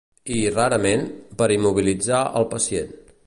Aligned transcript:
I, 0.35 0.37
rarament, 0.53 1.03
per 1.41 1.51
immobilitzar 1.57 2.25
el 2.41 2.51
pacient. 2.57 2.91